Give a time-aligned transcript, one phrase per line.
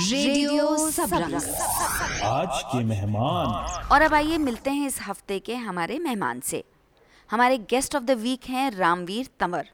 [0.00, 1.34] Radio Sabrang
[2.24, 6.62] आज के मेहमान। और अब आइए मिलते हैं इस हफ़्ते के हमारे मेहमान से।
[7.30, 9.68] हमारे गेस्ट ऑफ़ द वीक हैं रामवीर तंवर।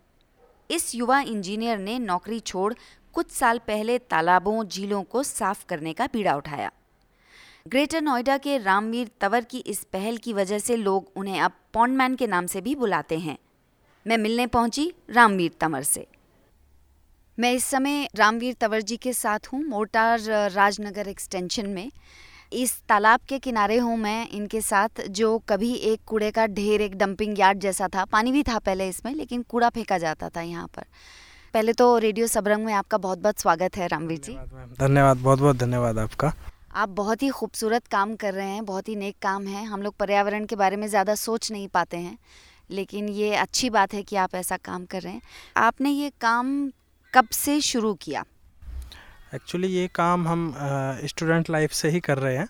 [0.71, 2.73] इस युवा इंजीनियर ने नौकरी छोड़
[3.15, 6.71] कुछ साल पहले तालाबों झीलों को साफ़ करने का बीड़ा उठाया।
[7.69, 12.15] ग्रेटर नोएडा के रामवीर तंवर की इस पहल की वजह से लोग उन्हें अब पॉन्डमैन
[12.15, 13.39] के नाम से भी बुलाते हैं।
[14.07, 16.07] मैं मिलने पहुँची रामवीर तंवर से।
[17.39, 21.91] मैं इस समय रामवीर तंवर जी के साथ हूँ मोटार राजनगर एक्सटेंशन में।
[22.53, 26.95] इस तालाब के किनारे हूँ मैं इनके साथ जो कभी एक कूड़े का ढेर एक
[26.99, 30.67] डंपिंग यार्ड जैसा था। पानी भी था पहले इसमें लेकिन कूड़ा फेंका जाता था यहाँ
[30.67, 30.85] पर।
[31.55, 34.37] पहले तो रेडियो सबरंग में आपका बहुत बहुत स्वागत है रामवीर जी।
[34.79, 36.33] धन्यवाद बहुत बहुत धन्यवाद आपका।
[36.75, 39.97] आप बहुत ही खूबसूरत काम कर रहे हैं बहुत ही नेक काम है। हम लोग
[39.97, 42.17] पर्यावरण के बारे में ज़्यादा सोच नहीं पाते हैं
[42.71, 45.23] लेकिन ये अच्छी बात है कि आप ऐसा काम कर रहे हैं।
[45.59, 46.71] आपने ये काम
[47.15, 48.25] कब से शुरू किया?
[49.35, 50.53] एक्चुअली ये काम हम
[51.05, 52.49] स्टूडेंट लाइफ से ही कर रहे हैं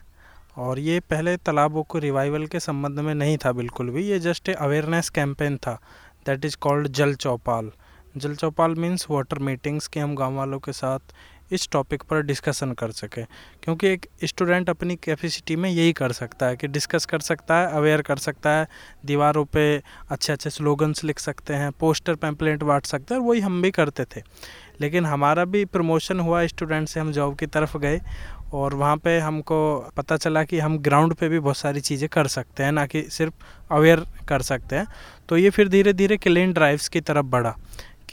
[0.59, 4.51] और ये पहले तालाबों को रिवाइवल के संबंध में नहीं था बिल्कुल भी। ये जस्ट
[4.51, 5.79] अवेयरनेस कैंपेन था।
[6.27, 7.71] That is called Jal Chaupal
[8.17, 11.15] Jal Chaupal means water meetings के हम गाँव वालों के साथ
[11.53, 13.23] इस टॉपिक पर डिस्कशन कर सके।
[13.63, 17.73] क्योंकि एक स्टूडेंट अपनी कैपेसिटी में यही कर सकता है कि डिस्कस कर सकता है
[17.73, 18.69] अवेयर कर सकता है,
[19.05, 23.63] दीवारों पे अच्छे अच्छे स्लोगन्स लिख सकते हैं पोस्टर पैम्पलेट बांट सकते हैं वही हम
[23.63, 24.23] भी करते थे।
[24.81, 28.01] लेकिन हमारा भी प्रमोशन हुआ स्टूडेंट से, हम जॉब की तरफ़ गए
[28.53, 32.27] और वहाँ पे हमको पता चला कि हम ग्राउंड पे भी बहुत सारी चीज़ें कर
[32.27, 33.35] सकते हैं, ना कि सिर्फ़
[33.71, 34.87] अवेयर कर सकते हैं।
[35.29, 37.57] तो ये फिर धीरे धीरे क्लीन ड्राइव्स की तरफ़ बढ़ा।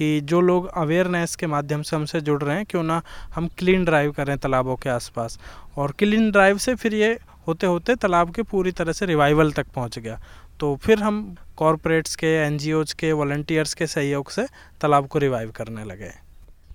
[0.02, 3.02] कि जो लोग अवेयरनेस के माध्यम से हमसे जुड़ रहे हैं क्यों ना
[3.36, 5.38] हम क्लीन ड्राइव करें तालाबों के आसपास।
[5.78, 7.10] और क्लीन ड्राइव से फिर ये
[7.48, 10.20] होते होते तालाब के पूरी तरह से रिवाइवल तक पहुँच गया।
[10.60, 12.58] तो फिर हम कॉरपोरेट्स के एन
[13.00, 14.48] के वॉल्टियर्स के सहयोग से
[14.82, 16.12] तालाब को रिवाइव करने लगे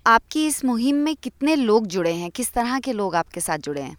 [0.07, 2.31] आपकी इस मुहिम में कितने लोग जुड़े हैं?
[2.31, 3.97] किस तरह के लोग आपके साथ जुड़े हैं?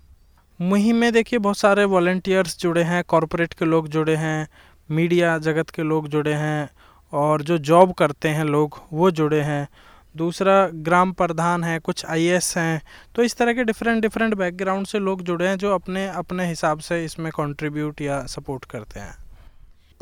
[0.61, 4.49] मुहिम में देखिए बहुत सारे वॉल्टियर्स जुड़े हैं कॉरपोरेट के लोग जुड़े हैं
[4.91, 6.71] मीडिया जगत के लोग जुड़े हैं
[7.13, 9.69] और जो जॉब करते हैं लोग वो जुड़े हैं।
[10.17, 12.27] दूसरा ग्राम प्रधान है कुछ आई
[12.57, 12.83] हैं।
[13.15, 16.79] तो इस तरह के डिफरेंट डिफरेंट बैकग्राउंड से लोग जुड़े हैं जो अपने अपने हिसाब
[16.79, 19.17] से इसमें कंट्रीब्यूट या सपोर्ट करते हैं।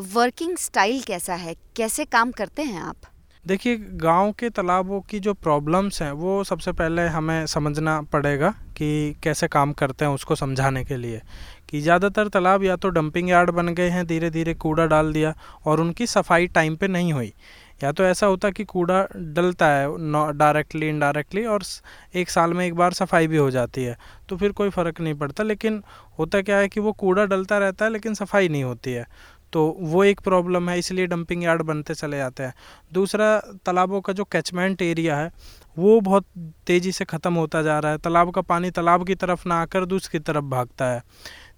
[0.00, 1.54] वर्किंग स्टाइल कैसा है?
[1.76, 2.96] कैसे काम करते हैं आप?
[3.46, 9.16] देखिए गाँव के तालाबों की जो प्रॉब्लम्स हैं वो सबसे पहले हमें समझना पड़ेगा कि
[9.22, 11.22] कैसे काम करते हैं उसको समझाने के लिए।
[11.68, 15.34] कि ज़्यादातर तालाब या तो डंपिंग यार्ड बन गए हैं धीरे धीरे कूड़ा डाल दिया
[15.66, 17.32] और उनकी सफ़ाई टाइम पे नहीं हुई।
[17.82, 19.88] या तो ऐसा होता कि कूड़ा डलता है
[20.34, 21.62] डायरेक्टली इनडायरेक्टली और
[22.16, 23.96] एक साल में एक बार सफ़ाई भी हो जाती है
[24.28, 25.82] तो फिर कोई फ़र्क नहीं पड़ता। लेकिन
[26.18, 29.06] होता क्या है कि वो कूड़ा डलता रहता है, लेकिन सफ़ाई नहीं होती है।
[29.52, 32.54] तो वो एक प्रॉब्लम है, इसलिए डंपिंग यार्ड बनते चले जाते हैं।
[32.92, 35.30] दूसरा, तालाबों का जो कैचमेंट एरिया है,
[35.76, 36.24] वो बहुत
[36.66, 39.84] तेज़ी से ख़त्म होता जा रहा है। तालाब का पानी तालाब की तरफ़ ना आकर
[39.86, 41.02] दूसरी तरफ़ भागता है।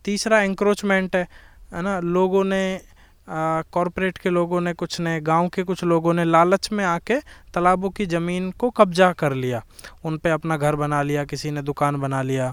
[0.09, 1.27] तीसरा इंक्रोचमेंट है
[1.75, 1.99] है ना?
[2.01, 2.81] लोगों ने
[3.29, 7.19] कॉरपोरेट के लोगों ने कुछ ने, गाँव के कुछ लोगों ने लालच में आके
[7.55, 9.63] तालाबों की ज़मीन को कब्जा कर लिया।
[10.05, 12.53] उन पे अपना घर बना लिया, किसी ने दुकान बना लिया।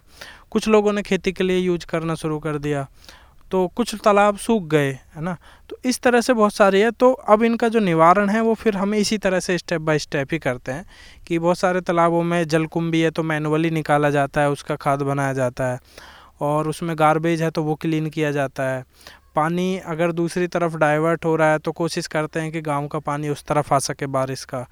[0.52, 2.88] कुछ लोगों ने खेती के लिए यूज़ करना शुरू कर दिया।
[3.52, 5.38] तो कुछ तालाब सूख गए, है ना?
[5.70, 8.78] तो इस तरह से बहुत सारी है। तो अब इनका जो निवारण है, वो फिर
[8.78, 10.86] हम इसी तरह से स्टेप बाय स्टेप ही करते हैं
[11.28, 15.34] कि बहुत सारे तालाबों में जलकुंभी है तो मैनुअली निकाला जाता है, उसका खाद बनाया
[15.34, 15.80] जाता है।
[16.40, 18.84] और उसमें गार्बेज है तो वो क्लीन किया जाता है।
[19.36, 23.00] पानी अगर दूसरी तरफ़ डाइवर्ट हो रहा है तो कोशिश करते हैं कि गाँव का
[23.02, 24.66] पानी उस तरफ़ आ सके बारिश का।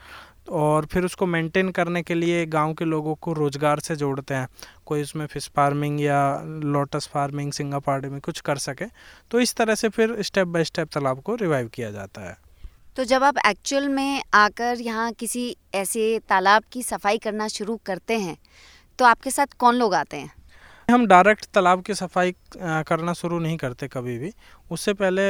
[0.51, 4.47] और फिर उसको मेंटेन करने के लिए गाँव के लोगों को रोज़गार से जोड़ते हैं।
[4.85, 8.85] कोई उसमें फ़िश फ़ार्मिंग या लोटस फ़ार्मिंग सिंगा में कुछ कर सके।
[9.31, 12.37] तो इस तरह से फिर स्टेप बाय स्टेप तालाब को रिवाइव किया जाता है।
[12.97, 18.17] तो जब आप एक्चुअल में आकर यहाँ किसी ऐसे तालाब की सफ़ाई करना शुरू करते
[18.19, 18.37] हैं
[18.99, 20.31] तो आपके साथ कौन लोग आते हैं?
[20.89, 24.31] हम डायरेक्ट तालाब की सफ़ाई करना शुरू नहीं करते कभी भी।
[24.71, 25.23] उससे पहले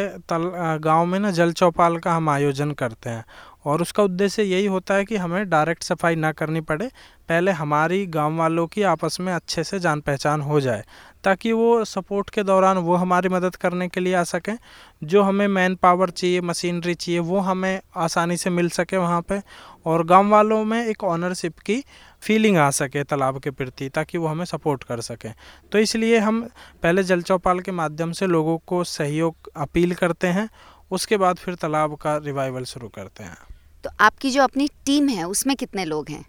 [0.80, 3.26] गाँव में ना जल चौपाल का हम आयोजन करते हैं।
[3.66, 6.90] और उसका उद्देश्य यही होता है कि हमें डायरेक्ट सफ़ाई ना करनी पड़े,
[7.30, 10.84] पहले हमारी गाँव वालों की आपस में अच्छे से जान पहचान हो जाए,
[11.24, 14.58] ताकि वो सपोर्ट के दौरान वो हमारी मदद करने के लिए आ सकें।
[15.04, 19.42] जो हमें मैन पावर चाहिए मशीनरी चाहिए, वो हमें आसानी से मिल सके वहाँ पे,
[19.86, 21.84] और गाँव वालों में एक ऑनरशिप की
[22.22, 25.34] फीलिंग आ सके तालाब के प्रति, ताकि वो हमें सपोर्ट कर सकें।
[25.72, 26.42] तो इसलिए हम
[26.84, 30.50] पहले जल चौपाल के माध्यम से लोगों को सहयोग अपील करते हैं,
[30.92, 33.38] उसके बाद फिर तालाब का रिवाइवल शुरू करते हैं।
[33.84, 36.26] तो आपकी जो अपनी टीम है, उसमें कितने लोग हैं?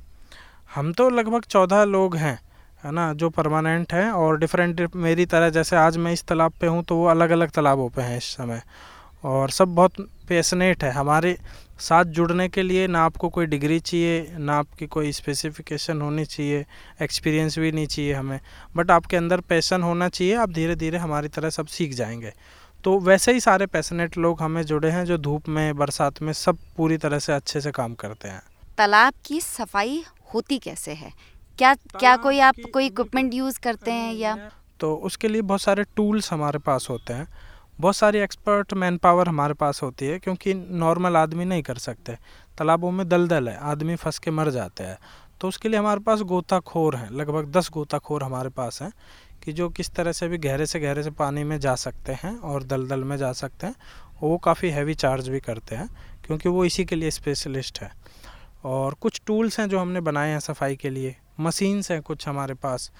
[0.74, 2.38] हम तो लगभग चौदह लोग हैं,
[2.84, 6.66] है ना, जो परमानेंट हैं और डिफरेंट मेरी तरह जैसे आज मैं इस तालाब पे
[6.66, 8.62] हूँ तो वो अलग अलग तालाबों पे हैं इस समय।
[9.24, 11.36] और सब बहुत पैसनेट है। हमारे
[11.80, 16.66] साथ जुड़ने के लिए ना आपको कोई डिग्री चाहिए, ना आपकी कोई स्पेसिफिकेशन होनी चाहिए
[17.02, 18.40] एक्सपीरियंस भी नहीं चाहिए हमें।
[18.76, 22.32] बट आपके अंदर पैसन होना चाहिए, आप धीरे धीरे हमारी तरह सब सीख जाएँगे।
[22.84, 26.58] तो वैसे ही सारे पैसनेट लोग हमें जुड़े हैं जो धूप में बरसात में सब
[26.76, 28.42] पूरी तरह से अच्छे से काम करते हैं।
[28.78, 30.04] तालाब की सफ़ाई
[30.34, 31.12] होती कैसे है?
[31.58, 34.50] क्या क्या कोई आप कोई इक्विपमेंट यूज़ करते हैं या?
[34.80, 37.28] तो उसके लिए बहुत सारे टूल्स हमारे पास होते हैं।
[37.80, 42.12] बहुत सारी एक्सपर्ट मैन पावर हमारे पास होती है क्योंकि नॉर्मल आदमी नहीं कर सकते।
[42.58, 44.98] तालाबों में दलदल है आदमी फंस के मर जाते हैं।
[45.40, 48.92] तो उसके लिए हमारे पास गोताखोर हैं लगभग दस गोताखोर हमारे पास हैं।
[49.44, 52.36] कि जो किस तरह से भी गहरे से गहरे से पानी में जा सकते हैं
[52.38, 53.74] और दलदल में जा सकते हैं
[54.22, 55.88] वो काफ़ी हैवी चार्ज भी करते हैं
[56.26, 57.90] क्योंकि वो इसी के लिए स्पेशलिस्ट है।
[58.64, 62.54] और कुछ टूल्स हैं जो हमने बनाए हैं सफ़ाई के लिए। मशीन्स हैं कुछ हमारे
[62.54, 62.90] पास।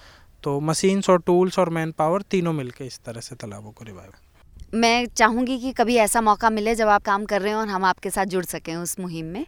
[0.43, 4.11] तो मशीन्स और टूल्स और मैन पावर तीनों मिलके इस तरह से तालाबों को रिवाइव
[4.73, 7.83] मैं चाहूँगी कि कभी ऐसा मौका मिले जब आप काम कर रहे हो और हम
[7.85, 9.45] आपके साथ जुड़ सकें उस मुहिम में।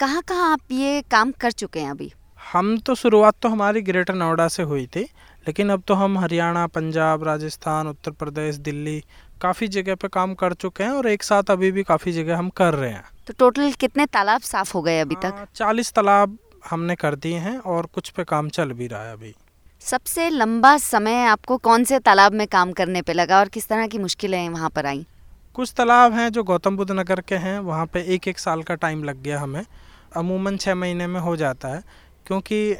[0.00, 2.12] कहाँ कहाँ आप ये काम कर चुके हैं अभी?
[2.52, 5.08] हम तो शुरुआत तो हमारी ग्रेटर नोएडा से हुई थी।
[5.46, 9.02] लेकिन अब तो हम हरियाणा पंजाब राजस्थान उत्तर प्रदेश दिल्ली
[9.42, 12.48] काफ़ी जगह पे काम कर चुके हैं और एक साथ अभी भी काफ़ी जगह हम
[12.48, 15.32] कर रहे हैं। तो टोटल कितने तालाब साफ़ हो गए अभी तक?
[15.34, 16.38] हाँ, चालीस तालाब
[16.70, 19.34] हमने कर दिए हैं और कुछ पे काम चल भी रहा है अभी।
[19.80, 23.86] सबसे लंबा समय आपको कौन से तालाब में काम करने पे लगा और किस तरह
[23.86, 25.06] की मुश्किलें वहाँ पर आई?
[25.54, 28.74] कुछ तालाब हैं जो गौतम बुद्ध नगर के हैं वहाँ पे एक एक साल का
[28.74, 29.64] टाइम लग गया हमें।
[30.16, 31.82] अमूमन छः महीने में हो जाता है
[32.26, 32.76] क्योंकि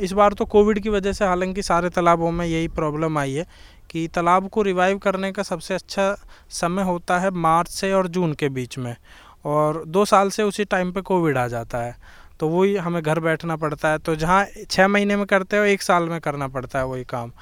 [0.00, 3.46] इस बार तो कोविड की वजह से हालाँकि सारे तालाबों में यही प्रॉब्लम आई है
[3.90, 6.14] कि तालाब को रिवाइव करने का सबसे अच्छा
[6.50, 8.96] समय होता है मार्च से और जून के बीच में
[9.44, 11.96] और दो साल से उसी टाइम पे कोविड आ जाता है।
[12.40, 15.82] तो वही हमें घर बैठना पड़ता है। तो जहाँ छः महीने में करते हो, एक
[15.82, 17.32] साल में करना पड़ता है वही काम।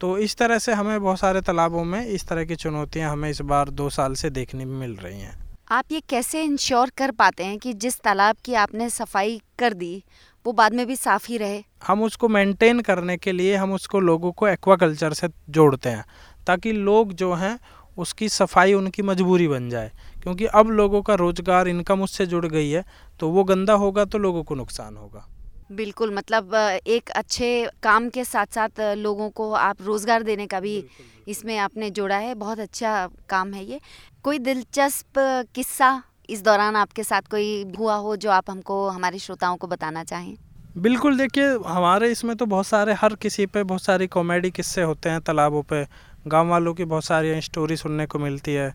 [0.00, 3.40] तो इस तरह से हमें बहुत सारे तालाबों में इस तरह की चुनौतियाँ हमें इस
[3.40, 5.38] बार दो साल से देखने में मिल रही हैं।
[5.70, 10.04] आप ये कैसे इंश्योर कर पाते हैं कि जिस तालाब की आपने सफ़ाई कर दी
[10.44, 14.00] वो बाद में भी साफ़ ही रहे। हम उसको मेंटेन करने के लिए हम उसको
[14.00, 16.04] लोगों को एक्वाकल्चर से जोड़ते हैं
[16.46, 17.58] ताकि लोग जो हैं
[17.98, 19.90] उसकी सफ़ाई उनकी मजबूरी बन जाए।
[20.22, 22.84] क्योंकि अब लोगों का रोज़गार इनकम उससे जुड़ गई है
[23.20, 25.26] तो वो गंदा होगा तो लोगों को नुकसान होगा।
[25.72, 26.54] बिल्कुल मतलब
[26.86, 27.48] एक अच्छे
[27.82, 30.84] काम के साथ साथ लोगों को आप रोज़गार देने का भी
[31.28, 33.80] इसमें आपने जोड़ा है। बहुत अच्छा काम है ये।
[34.24, 35.18] कोई दिलचस्प
[35.54, 35.90] किस्सा
[36.30, 40.36] इस दौरान आपके साथ कोई हुआ हो जो आप हमको, हमारे श्रोताओं को बताना चाहें?
[40.78, 45.08] बिल्कुल, देखिए, हमारे इसमें तो बहुत सारे, हर किसी पे बहुत सारी कॉमेडी किस्से होते
[45.08, 45.86] हैं तालाबों पे।
[46.28, 48.74] गाँव वालों की बहुत सारी स्टोरी सुनने को मिलती है।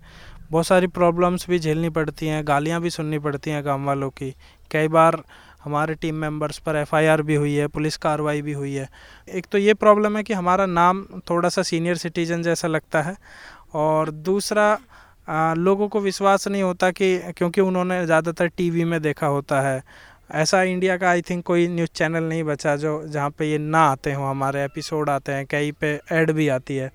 [0.51, 4.33] बहुत सारी प्रॉब्लम्स भी झेलनी पड़ती हैं, गालियाँ भी सुननी पड़ती हैं गाँव वालों की।
[4.71, 5.23] कई बार
[5.63, 8.89] हमारे टीम मेंबर्स पर एफआईआर भी हुई है, पुलिस कार्रवाई भी हुई है।
[9.29, 13.15] एक तो ये प्रॉब्लम है कि हमारा नाम थोड़ा सा सीनियर सिटीजन जैसा लगता है
[13.73, 14.77] और दूसरा
[15.27, 19.81] आ, लोगों को विश्वास नहीं होता कि क्योंकि उन्होंने ज़्यादातर टीवी में देखा होता है।
[20.33, 23.79] ऐसा इंडिया का आई थिंक कोई न्यूज़ चैनल नहीं बचा जो जहाँ पे ये ना
[23.81, 26.91] आते हों हमारे एपिसोड आते हैं कहीं पे ऐड भी आती है।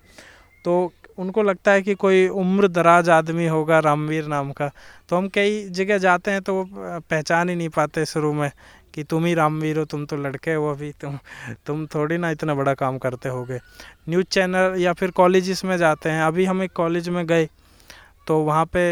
[0.65, 4.69] तो उनको लगता है कि कोई उम्र दराज आदमी होगा रामवीर नाम का।
[5.09, 6.65] तो हम कई जगह जाते हैं तो वो
[7.01, 8.49] पहचान ही नहीं पाते शुरू में
[8.93, 11.17] कि तुम ही रामवीर हो तुम तो लड़के हो अभी तुम
[11.65, 13.59] तुम थोड़ी ना इतना बड़ा काम करते होगे।
[14.09, 17.47] न्यूज़ चैनल या फिर कॉलेज में जाते हैं। अभी हम एक कॉलेज में गए
[18.31, 18.83] तो वहाँ पे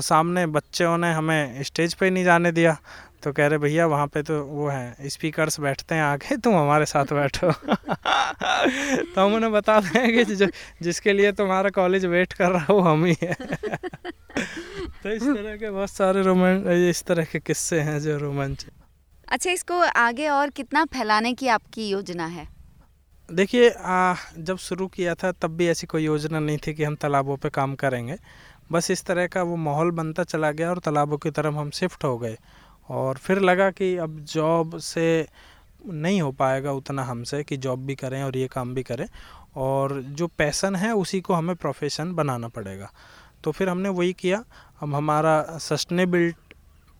[0.00, 2.76] सामने बच्चों ने हमें स्टेज पे नहीं जाने दिया।
[3.22, 6.86] तो कह रहे, भैया, वहाँ पे तो वो है स्पीकर्स बैठते हैं आगे, तुम हमारे
[6.86, 7.52] साथ बैठो।
[9.12, 10.46] तो हम उन्हें बता दें कि जो,
[10.82, 13.34] जिसके लिए तुम्हारा कॉलेज वेट कर रहा हो हम ही है।
[15.02, 18.66] तो इस तरह के बहुत सारे रोमांच इस तरह के किस्से हैं जो रोमांच
[19.28, 22.59] अच्छा इसको आगे और कितना फैलाने की आपकी योजना है?
[23.30, 23.68] देखिए
[24.38, 27.48] जब शुरू किया था तब भी ऐसी कोई योजना नहीं थी कि हम तालाबों पे
[27.50, 28.16] काम करेंगे।
[28.72, 32.04] बस इस तरह का वो माहौल बनता चला गया और तालाबों की तरफ़ हम शिफ्ट
[32.04, 32.36] हो गए।
[32.90, 35.26] और फिर लगा कि अब जॉब से
[35.86, 39.06] नहीं हो पाएगा उतना हमसे कि जॉब भी करें और ये काम भी करें।
[39.56, 42.90] और जो पैसन है उसी को हमें प्रोफेशन बनाना पड़ेगा।
[43.44, 44.42] तो फिर हमने वही किया।
[44.82, 46.32] अब हमारा सस्टेनेबल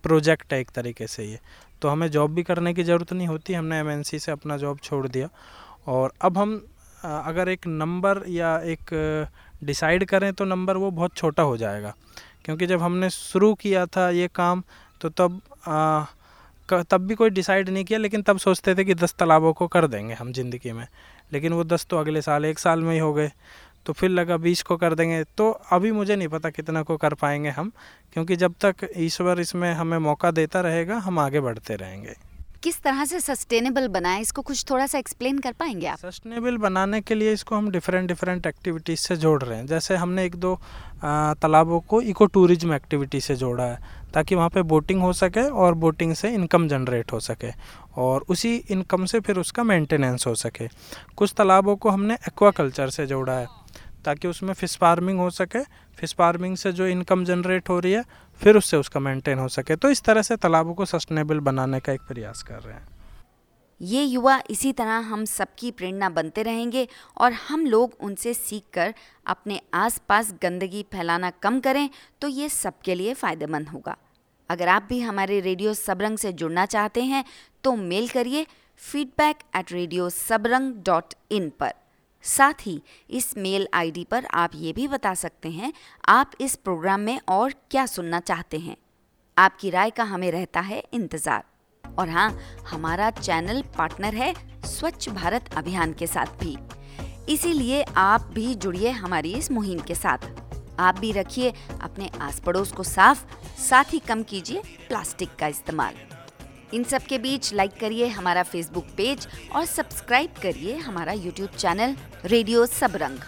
[0.05, 1.39] प्रोजेक्ट है एक तरीके से ये।
[1.83, 5.07] तो हमें जॉब भी करने की ज़रूरत नहीं होती। हमने एमएनसी से अपना जॉब छोड़
[5.09, 5.29] दिया।
[5.87, 6.61] और अब हम
[7.03, 8.95] अगर एक नंबर या एक
[9.65, 11.95] डिसाइड करें तो नंबर वो बहुत छोटा हो जाएगा।
[12.45, 14.63] क्योंकि जब हमने शुरू किया था ये काम
[15.01, 16.05] तो तब आ,
[16.69, 19.87] तब भी कोई डिसाइड नहीं किया लेकिन तब सोचते थे कि दस तालाबों को कर
[19.87, 20.87] देंगे हम ज़िंदगी में।
[21.33, 23.31] लेकिन वो दस तो अगले साल एक साल में ही हो गए
[23.87, 27.15] तो फिर लगा बीस को कर देंगे। तो अभी मुझे नहीं पता कितना को कर
[27.15, 27.73] पाएँगे हम
[28.13, 32.15] क्योंकि जब तक ईश्वर इसमें हमें मौका देता रहेगा हम आगे बढ़ते रहेंगे।
[32.63, 34.21] किस तरह से सस्टेनेबल बनाए?
[34.21, 35.99] इसको कुछ थोड़ा सा एक्सप्लेन कर पाएँगे आप?
[35.99, 40.25] सस्टेनेबल बनाने के लिए इसको हम डिफरेंट डिफरेंट एक्टिविटीज़ से जोड़ रहे हैं। जैसे हमने
[40.25, 40.55] एक दो
[41.03, 43.79] तालाबों को इको टूरिज़्म एक्टिविटी से जोड़ा है,
[44.15, 47.53] ताकि वहाँ पे बोटिंग हो सके और बोटिंग से इनकम जनरेट हो सके
[47.99, 50.69] और उसी इनकम से फिर उसका मेंटेनेंस हो सके।
[51.17, 53.47] कुछ तालाबों को हमने एक्वा कल्चर से जोड़ा है,
[54.05, 55.63] ताकि उसमें फ़िश फ़ार्मिंग हो सके।
[55.99, 58.05] फ़िश फ़ार्मिंग से जो इनकम जनरेट हो रही है
[58.41, 61.93] फिर उससे उसका मेंटेन हो सके। तो इस तरह से तालाबों को सस्टेनेबल बनाने का
[61.93, 62.89] एक प्रयास कर रहे हैं।
[63.81, 68.95] ये युवा इसी तरह हम सबकी प्रेरणा बनते रहेंगे और हम लोग उनसे सीखकर
[69.27, 71.89] अपने आसपास गंदगी फैलाना कम करें
[72.23, 73.97] तो ये सबके लिए फ़ायदेमंद होगा।
[74.51, 77.25] अगर आप भी हमारे रेडियो सबरंग से जुड़ना चाहते हैं
[77.65, 78.47] तो मेल करिए
[78.81, 81.73] feedback at radio Sabrang dot in पर।
[82.25, 85.73] साथ ही इस मेल आईडी पर आप ये भी बता सकते हैं,
[86.09, 88.77] आप इस प्रोग्राम में और क्या सुनना चाहते हैं।
[89.37, 91.45] आपकी राय का हमें रहता है इंतज़ार।
[91.85, 92.31] और हाँ
[92.71, 94.35] हमारा चैनल पार्टनर है
[94.67, 96.57] स्वच्छ भारत अभियान के साथ भी।
[97.29, 100.29] इसीलिए आप भी जुड़िए हमारी इस मुहिम के साथ।
[100.81, 103.25] आप भी रखिए अपने आस पड़ोस को साफ़,
[103.61, 105.95] साथ ही कम कीजिए प्लास्टिक का इस्तेमाल।
[106.75, 111.97] इन सब के बीच लाइक करिए हमारा फेसबुक पेज और सब्सक्राइब करिए हमारा यूट्यूब चैनल
[112.25, 113.19] रेडियो सबरंग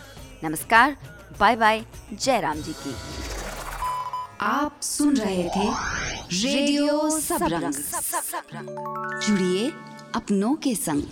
[0.45, 0.97] नमस्कार
[1.41, 2.95] बाय बाय जय राम जी की।
[4.41, 5.69] आप सुन रहे थे
[6.43, 7.73] रेडियो सबरंग
[9.27, 9.71] जुड़िए
[10.15, 11.03] अपनों के संग।